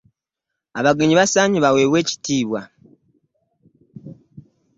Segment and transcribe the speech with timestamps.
[0.79, 2.61] Abagenyi basaanye baweebwe ekitiibwa.